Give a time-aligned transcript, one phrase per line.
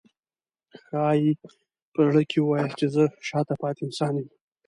[0.83, 1.31] ښایي
[1.93, 4.27] په زړه کې ووایي چې زه شاته پاتې انسان یم.